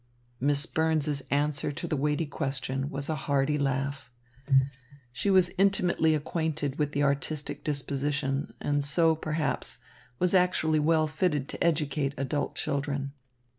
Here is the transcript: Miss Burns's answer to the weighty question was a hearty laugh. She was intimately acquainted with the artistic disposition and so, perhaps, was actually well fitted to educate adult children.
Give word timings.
Miss 0.39 0.65
Burns's 0.65 1.21
answer 1.29 1.71
to 1.71 1.85
the 1.85 1.95
weighty 1.95 2.25
question 2.25 2.89
was 2.89 3.07
a 3.07 3.13
hearty 3.13 3.59
laugh. 3.59 4.09
She 5.13 5.29
was 5.29 5.51
intimately 5.59 6.15
acquainted 6.15 6.79
with 6.79 6.93
the 6.93 7.03
artistic 7.03 7.63
disposition 7.63 8.51
and 8.59 8.83
so, 8.83 9.13
perhaps, 9.15 9.77
was 10.17 10.33
actually 10.33 10.79
well 10.79 11.05
fitted 11.05 11.47
to 11.49 11.63
educate 11.63 12.15
adult 12.17 12.55
children. 12.55 13.11